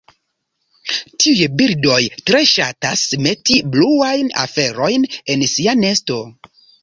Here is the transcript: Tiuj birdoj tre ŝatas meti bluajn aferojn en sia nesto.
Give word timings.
Tiuj 1.23 1.49
birdoj 1.59 1.99
tre 2.29 2.39
ŝatas 2.53 3.03
meti 3.27 3.59
bluajn 3.75 4.33
aferojn 4.45 5.05
en 5.35 5.47
sia 5.55 5.77
nesto. 5.85 6.19